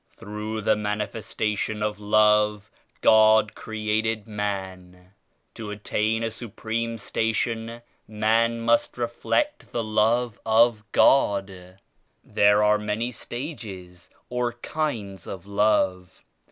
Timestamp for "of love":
1.83-2.71, 15.27-16.23